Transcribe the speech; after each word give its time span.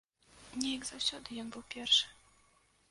Неяк 0.63 0.83
заўсёды 0.91 1.29
ён 1.45 1.53
быў 1.57 1.63
першы. 1.77 2.05